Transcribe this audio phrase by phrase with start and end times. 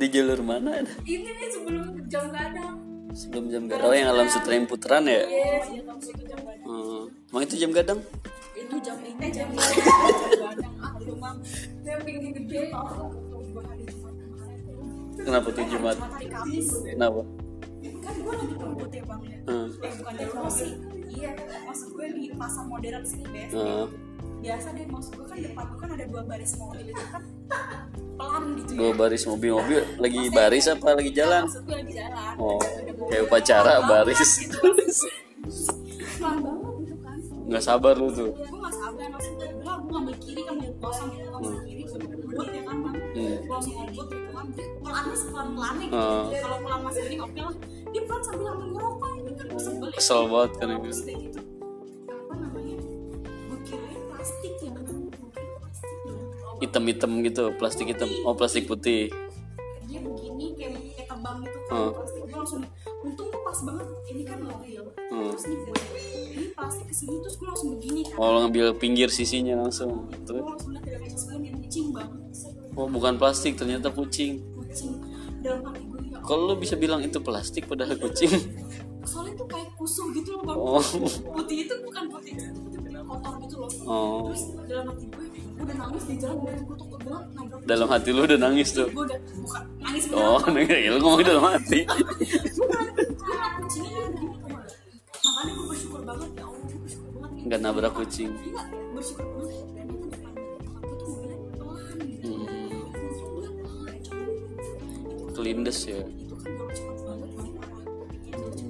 [0.00, 0.80] di jalur mana?
[1.04, 3.84] Ini nih sebelum jam gadang sebelum jam gadang.
[3.84, 5.28] Oh yang alam sutra yang putaran ya?
[5.28, 5.82] Yes ya
[6.64, 7.10] Hmm.
[7.34, 7.98] emang itu jam gadang?
[8.54, 11.30] Itu jam ini jam gadang ah cuma
[11.84, 12.62] yang tinggi gede
[15.20, 15.96] kenapa tuh jumat?
[16.80, 17.20] Kenapa?
[18.00, 19.38] Kan gue lagi ngebut ya bang ya.
[19.50, 19.68] Hmm.
[19.84, 20.24] eh bukan di
[20.54, 20.70] sih.
[21.10, 21.30] Iya
[21.66, 23.52] maksud gue di pasar modern sini bes.
[23.52, 23.86] Hmm.
[24.40, 27.20] biasa deh maksud gue kan depan gue kan ada dua baris mobil itu kan
[28.16, 28.78] pelan gitu ya.
[28.78, 31.42] dua baris mobil-mobil lagi baris apa lagi jalan?
[31.44, 32.32] gue lagi jalan.
[32.36, 32.60] Oh
[33.08, 34.30] kayak upacara baris.
[36.20, 37.16] pelan banget gitu kan.
[37.48, 38.30] Nggak sabar lu tuh.
[38.30, 39.06] Gue gak sabar.
[39.10, 42.76] Maksud gue gue ngambil kiri kan ngambil kosong gitu ngambil kiri ya kan
[43.10, 43.34] Hmm.
[43.90, 44.46] gitu kan.
[44.80, 45.98] Pelannya sepelan pelannya gitu.
[45.98, 46.24] Hmm.
[46.30, 47.54] kalau pelan masih ini oke lah.
[47.90, 49.96] Dia pelan sambil ambil ngerokok ini kan gue sebel ya.
[49.98, 51.40] kesel banget kan kayak gitu
[56.60, 58.08] hitam-hitam gitu plastik hitam.
[58.22, 59.08] Oh plastik putih.
[59.88, 61.90] Dia begini kayak kayak tebang gitu kan Hmm.
[61.96, 62.20] plastik.
[62.22, 62.62] Gue langsung
[63.00, 65.32] untung tuh pas banget ini kan loreal Hmm.
[65.32, 65.74] terus nih gue
[66.30, 68.16] ini plastik ke sini terus gue langsung begini kan.
[68.20, 70.06] Oh ngambil pinggir sisinya langsung.
[70.28, 72.20] Terus langsung lihat dari dia kucing banget.
[72.78, 74.44] Oh bukan plastik ternyata kucing.
[74.54, 74.92] Kucing.
[75.40, 78.30] Dalam hati gue ya kalau lo bisa bilang itu plastik padahal kucing?
[79.02, 80.56] Soalnya tuh kayak kusuh gitu loh bang.
[80.60, 80.84] Oh.
[81.34, 83.70] Putih itu bukan putih itu putih kotor gitu loh.
[83.88, 84.28] Oh.
[84.30, 85.26] Terus dalam hati gue
[85.60, 88.88] udah nangis di jalan gue gue takut banget nabrak dalam hati lu udah nangis tuh
[88.88, 90.66] gue udah bukan nangis oh beneran.
[90.68, 90.90] nangis.
[90.90, 91.80] Lu ngomong dalam hati.
[95.20, 98.30] Makanya gue bersyukur banget ya Allah gue bersyukur banget nggak nabrak kucing.
[98.44, 98.62] Iya,
[98.94, 99.56] bersyukur banget.
[102.04, 102.30] Gitu.
[102.30, 102.84] Hmm.
[105.34, 106.00] Kelindes ya.
[106.00, 107.18] kan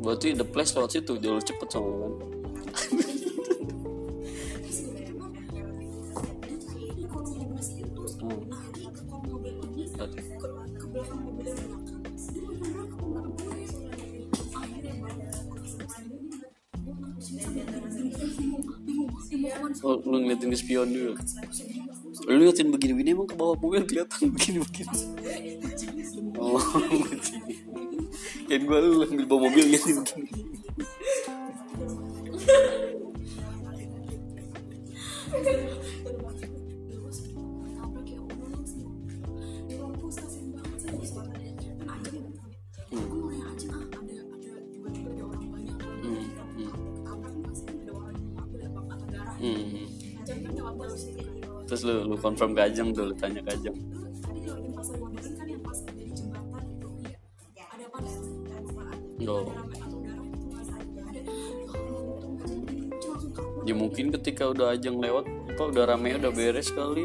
[0.00, 2.08] berarti the place lewat situ jalur cepet soalnya.
[2.72, 3.04] Kan
[19.80, 21.12] oh lu ngeliatin ke spion dulu.
[22.28, 24.98] Lu ngeliatin begini-begini emang ke bawah mobil kelihatan begini-begini.
[26.40, 26.60] Oh
[28.50, 30.49] kayak gue lu ambil bawa mobil ngeliatin begini
[51.70, 53.78] terus lu lu confirm ke Ajeng tuh lu tanya ke Ajeng
[59.20, 59.52] Oh.
[63.68, 67.04] ya mungkin ketika udah Ajeng lewat apa udah rame udah beres kali.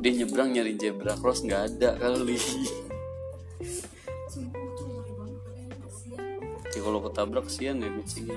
[0.00, 2.40] Dia nyebrang nyari zebra cross nggak ada kali
[7.16, 8.36] ketabrak kesian ya kucingnya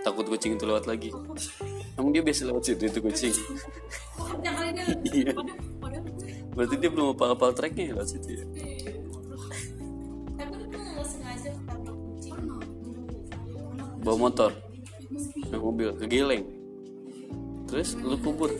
[0.00, 1.08] takut kucing itu lewat lagi.
[1.96, 3.32] Emang dia biasa lewat situ itu kucing?
[5.12, 5.32] Iya.
[6.52, 8.44] berarti dia belum apa apal tracknya ya lewat situ ya?
[14.04, 14.52] Bawa motor?
[15.48, 16.44] Naik mobil kegeleng.
[17.64, 18.52] Terus lu kubur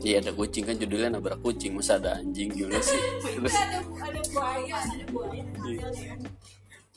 [0.00, 1.76] Iya ada kucing kan judulnya nabrak kucing.
[1.76, 3.00] Masa ada anjing gimana sih?
[3.20, 5.44] Terus ada ada buaya ada buaya
[5.92, 6.16] ya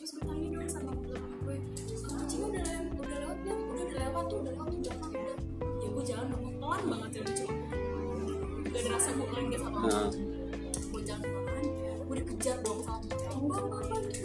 [0.04, 1.56] terus gue tanya dong sama temen gue
[2.04, 3.60] kucingnya udah lewat udah lewat belum?
[3.72, 5.36] Udah udah lewat tuh udah lewat tuh belakang udah
[5.80, 7.46] ya gue jalan dong pelan banget ya lucu.
[8.68, 9.26] Gak ada rasa gue
[9.56, 10.08] sama nah,
[10.92, 11.66] gue jalan pelan
[12.04, 13.64] gue dikejar dong sama kucing enggak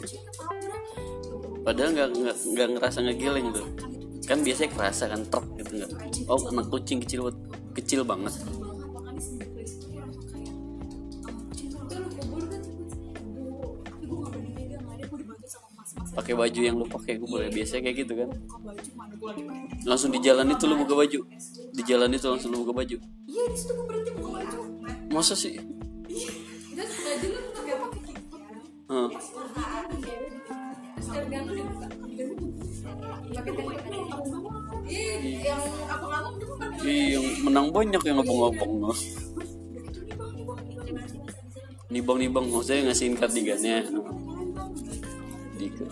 [0.03, 0.83] kucingnya ketabrak.
[1.63, 3.67] Padahal nggak nggak nggak ngerasa ngegiling tuh.
[4.27, 5.91] Kan biasanya kerasa kan truk gitu nggak?
[6.27, 7.31] Oh anak kucing kecil
[7.79, 8.35] kecil banget
[16.19, 18.35] pakai baju yang lu pakai gue boleh biasanya kayak gitu kan.
[19.87, 21.23] langsung di jalan itu lu buka baju.
[21.71, 22.99] Di jalan itu langsung lu buka baju.
[23.31, 24.59] Iya di situ gue berhenti buka baju
[25.15, 25.63] masa sih?
[25.63, 27.95] Baju lu pakai tembak
[36.89, 38.93] ih yang menang banyak yang ngobong-ngobong no.
[41.89, 43.89] Nibang-nibang maksudnya ngasihin kardigannya.
[45.59, 45.87] Dika.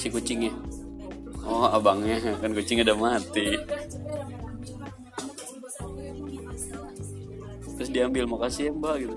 [0.00, 0.52] Si kucingnya.
[1.46, 3.60] Oh, abangnya kan kucingnya udah mati.
[7.76, 9.16] Terus diambil makasih ya mbak gitu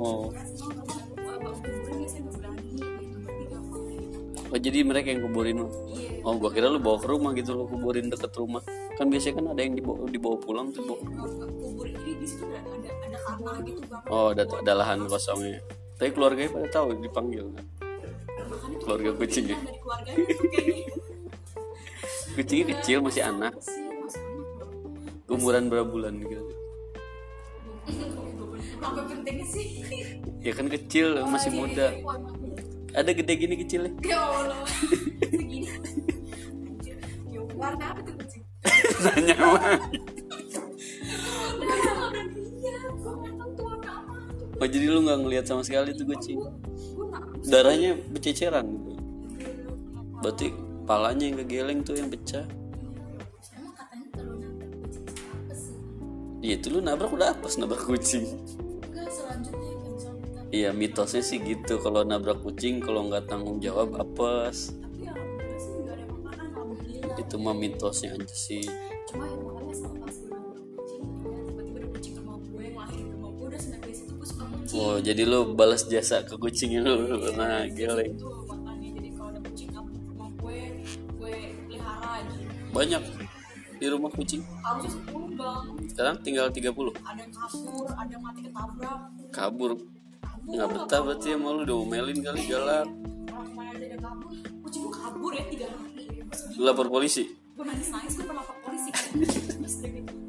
[0.00, 0.36] oh gitu gitu
[4.50, 5.64] oh jadi mereka yang kuburin
[5.94, 8.60] Iya oh gua kira lu bawa ke rumah gitu lu kuburin deket rumah
[8.98, 11.00] kan biasanya kan ada yang dibawa dibawa pulang tuh bawa.
[13.30, 14.02] Tanah gitu bang.
[14.10, 15.62] Oh ada ada lahan kosongnya.
[16.00, 17.64] Tapi keluarganya pada tahu dipanggil kan?
[18.50, 20.84] Makanya tuh keluarga kucing ya dari keluarganya tuh kayaknya.
[22.34, 23.54] Kucingnya kecil masih anak.
[25.30, 26.42] umuran berapa bulan gitu?
[28.82, 29.86] Apa pentingnya sih?
[30.42, 31.94] Ya kan kecil masih muda.
[32.02, 32.34] Wah, emang.
[32.90, 33.94] ada gede gini kecilnya?
[34.02, 34.66] Ya allah.
[35.30, 35.70] Segini.
[37.30, 38.42] Ya warna apa tuh kucing?
[39.06, 39.78] Nanya mah
[44.60, 46.40] oh jadi lu nggak ngelihat sama sekali tuh kucing
[47.48, 48.66] darahnya bececeran.
[50.20, 50.52] Berarti
[50.84, 52.44] palanya yang kegeleng tuh yang pecah.
[53.56, 55.76] Emang katanya kalau nabrak kucing apa sih
[56.40, 58.24] ya itu lu nabrak udah apes nabrak kucing
[60.50, 61.78] iya mitosnya sih gitu.
[61.78, 64.74] Kalau nabrak kucing kalau nggak tanggung jawab apes.
[67.16, 68.66] Itu mah mitosnya aja sih
[74.80, 77.20] oh jadi lu balas jasa ke kucingnya lu.
[77.20, 78.16] Pernah geleng
[79.50, 79.70] kucing
[82.70, 83.02] banyak
[83.80, 84.42] di rumah kucing?
[84.62, 85.64] Harusnya sepuluh bang.
[85.90, 86.70] Sekarang tinggal 30
[87.02, 88.98] ada yang kabur ada yang mati ketabrak.
[89.34, 89.70] Kabur?
[90.22, 90.50] Kabur.
[90.50, 92.86] Nggak betah berarti ya malu udah omelin kali galak.
[94.62, 96.06] Kucing gue kabur ya tiga hari.
[96.60, 97.24] Lapor polisi?
[97.56, 98.90] Gue nangis nangis gue pernah lapor polisi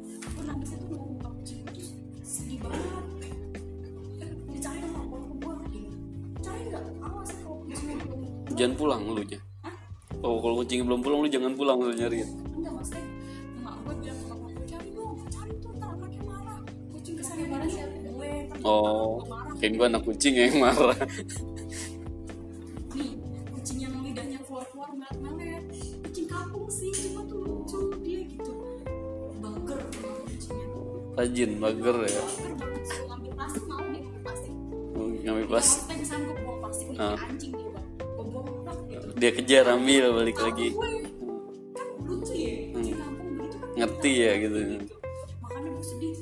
[8.62, 9.42] jangan pulang lu nya
[10.22, 13.02] oh kalau kucingnya belum pulang lu jangan pulang lu nyariin enggak maksudnya
[13.58, 16.58] emak gue bilang sama gue cari dong cari tuh ntar anaknya marah.
[16.94, 17.96] Kucing ke sana marah siapa?
[18.06, 18.30] Gue
[18.62, 19.54] oh gue marah.
[19.58, 20.98] kayak gua anak kucing ya yang marah.
[22.94, 23.10] Nih
[23.50, 25.64] kucing yang lidahnya keluar keluar melet melet
[26.06, 28.54] kucing kampung sih cuma tuh lucu dia gitu.
[29.42, 30.66] Bager kucingnya.
[31.18, 32.22] Rajin bager ya.
[33.10, 34.54] Ngambil plastik mau ngambil plastik.
[34.94, 35.82] Oh, ngambil plastik.
[35.98, 37.18] gue buang plastik nih Ah.
[37.26, 37.61] anjing
[39.22, 40.74] dia kejar ambil balik lagi.
[40.74, 40.90] gue
[41.78, 43.70] kan lucu ya kampung begitu kan.
[43.78, 44.58] Ngerti ya gitu.
[44.58, 44.98] gitu.
[45.38, 46.18] Makanya gue sedih.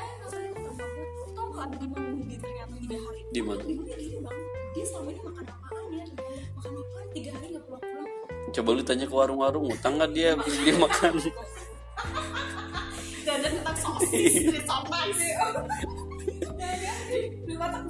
[0.00, 0.48] Eh gue
[1.36, 3.60] tau di mana dia ternyata tiga hari Di mana?
[3.60, 4.40] di mana gini bang.
[4.72, 6.08] Dia selama ini makan apaan ya?
[6.56, 7.06] Makan apaan?
[7.12, 8.08] Tiga hari nggak pulang pulang
[8.50, 11.12] coba lu tanya ke warung-warung utang nggak dia habis dia makan?
[13.28, 14.56] Jajan sosis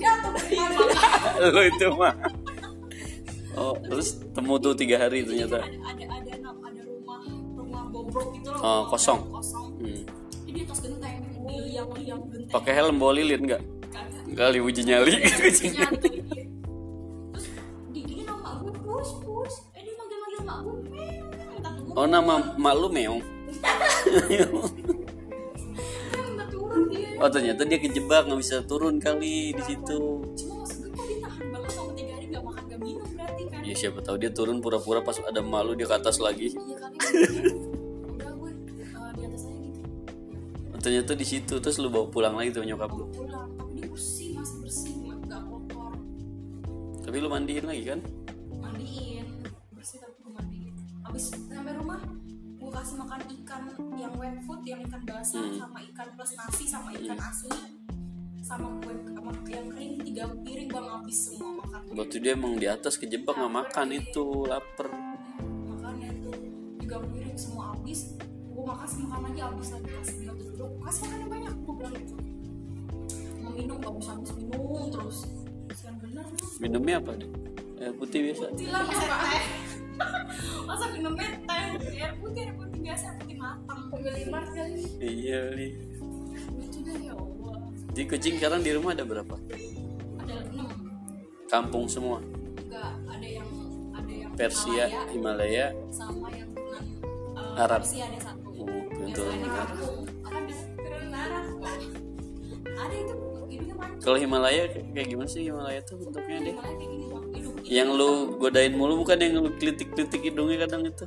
[0.01, 0.81] jatuh dari mana
[1.53, 2.15] lu itu mah
[3.57, 5.65] oh terus temu tuh tiga hari ternyata?
[5.65, 7.19] Ada ada ada ada, ada rumah
[7.57, 8.61] rumah bobrok gitu loh.
[8.63, 9.21] Oh, kosong.
[9.31, 9.67] kosong.
[9.81, 10.03] Hmm.
[10.47, 12.53] jadi atas genteng di liang liang genteng.
[12.55, 13.63] Pakai helm bawa lilin nggak?
[13.91, 14.35] Kagak.
[14.37, 15.13] Kali uji nyali.
[15.19, 17.47] Nyari dari dia terus
[17.91, 19.55] di dia nama gue pus pus.
[19.75, 21.29] Eh dia manggil manggil mak gue meong.
[21.99, 23.21] Oh nama mak lu meong?
[27.21, 30.25] Oh ternyata dia kejebak nggak bisa turun kali di situ.
[30.41, 30.60] Cuma
[33.71, 36.51] ya siapa tahu dia turun pura-pura pas ada malu dia ke atas lagi.
[36.51, 36.91] Iya
[38.11, 39.81] udah gue eh, di atas aja gitu.
[40.81, 43.07] Ternyata di situ terus lu bawa pulang lagi tuh nyokap lu?
[43.15, 45.93] Pulang tapi dia bersih masih bersih nggak kotor.
[47.07, 48.01] Tapi lu mandiin lagi kan?
[48.51, 49.27] Mandiin
[49.71, 50.75] bersih tapi gue mandiin.
[51.07, 52.01] Habis sampai rumah
[52.61, 53.63] gue kasih makan ikan
[53.95, 55.59] yang wet food yang ikan basah Hmm.
[55.59, 57.80] sama ikan plus nasi sama ikan asli
[58.51, 61.81] sama kue sama yang kering tiga piring bang habis semua makan.
[61.95, 64.91] Waktu dia emang di atas kejebak nggak makan itu lapar.
[65.71, 66.35] Makannya tuh
[66.83, 68.19] tiga piring semua habis.
[68.51, 71.75] Gue makan makan lagi habis lagi kasih bilang tuh dulu kasih makan yang banyak gue
[71.79, 72.15] bilang gitu.
[73.39, 75.19] Mau minum gak bisa habis minum terus.
[76.03, 76.27] Bener
[76.59, 77.31] minumnya apa deh
[77.81, 78.45] air putih biasa?
[78.59, 79.45] Silang masa teh
[80.67, 81.65] masa minumnya teh?
[82.03, 83.81] Air putih air putih biasa putih matang.
[83.95, 84.85] Pembeli mart kali.
[84.99, 85.69] Iya li.
[86.59, 87.15] Lucu deh ya
[88.01, 89.37] Allah di kucing sekarang di rumah ada berapa?
[90.25, 90.73] Ada enam.
[91.53, 92.25] Kampung semua?
[92.25, 93.49] Enggak ada yang
[93.93, 95.67] ada yang Persia Himalaya, Himalaya.
[95.93, 96.85] sama yang turunan
[97.37, 97.85] uh, Arab.
[97.85, 98.49] Persia ada satu.
[98.57, 98.81] Oh,
[99.13, 99.77] turunan Arab
[102.81, 103.15] ada itu
[104.01, 106.57] kalau Himalaya kayak gimana sih Himalaya tuh bentuknya deh
[107.69, 111.05] yang lu godain mulu bukan yang lu klitik-klitik hidungnya kadang itu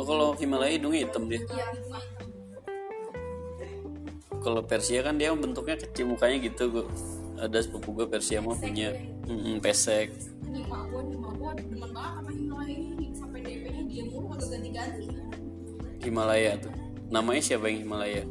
[0.00, 1.44] Lo kalau Himalaya hidung hitam dia?
[1.44, 1.68] Iya
[4.40, 6.84] kalau Persia kan dia bentuknya kecil mukanya gitu gue
[7.36, 8.96] ada sepupu gue Persia mau punya.
[9.28, 10.10] mm -mm, pesek.
[16.00, 16.72] Himalaya tuh.
[17.12, 18.24] Namanya siapa yang Himalaya?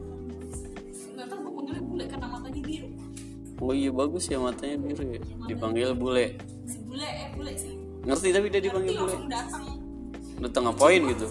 [3.62, 5.22] Oh iya bagus ya matanya biru ya.
[5.46, 6.42] Dipanggil bule.
[6.66, 7.78] Si bule eh bule sih.
[8.02, 9.14] Ngerti tapi dia dipanggil bule.
[9.14, 9.69] langsung datang
[10.39, 11.25] datang ngapain gitu.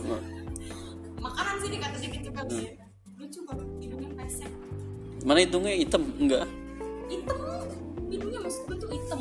[1.19, 2.69] Makanan sih dikata dikit juga sih
[3.19, 4.53] lucu banget hidungnya pesek.
[5.27, 6.03] Mana hitungnya hitam?
[6.17, 6.45] Enggak.
[7.11, 7.39] Hitam.
[8.09, 9.21] Hidungnya maksud gue tuh hitam.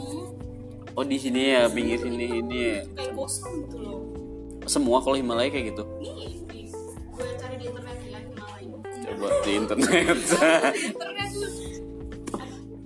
[0.97, 2.77] Oh di sini ya pinggir sini ini ya.
[2.97, 3.99] kayak kosong gitu loh.
[4.67, 5.83] Semua kalau Himalaya kayak gitu?
[6.03, 6.41] Nih
[7.17, 8.77] gue cari di internet ya Himalaya.
[9.01, 9.87] Coba di internet.
[10.77, 11.51] Di internet tuh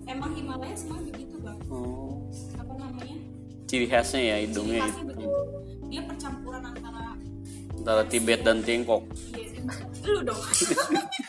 [0.08, 1.60] emang Himalaya semua begitu bang.
[1.72, 2.24] Oh.
[2.55, 3.17] Apa namanya?
[3.67, 5.21] Ciri khasnya ya ciri hidungnya khasnya
[7.82, 9.02] antara Tibet dan Tiongkok.
[10.02, 10.38] Iya lu dong